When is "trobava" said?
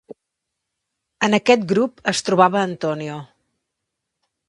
2.31-2.67